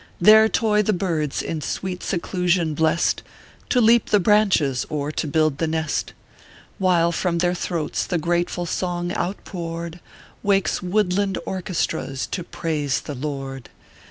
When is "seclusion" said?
2.01-2.73